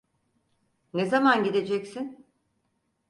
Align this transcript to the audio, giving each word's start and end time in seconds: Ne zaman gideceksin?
Ne 0.93 1.05
zaman 1.05 1.43
gideceksin? 1.43 2.25